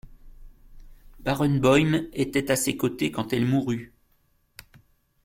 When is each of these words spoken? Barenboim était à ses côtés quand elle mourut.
Barenboim 1.19 2.07
était 2.13 2.49
à 2.49 2.55
ses 2.55 2.75
côtés 2.75 3.11
quand 3.11 3.33
elle 3.33 3.45
mourut. 3.45 3.93